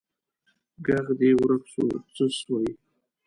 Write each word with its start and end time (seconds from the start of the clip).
ږغ 0.85 1.07
دي 1.19 1.29
ورک 1.39 1.63
سو 1.73 1.83
څه 2.15 2.25
سوي 2.39 2.71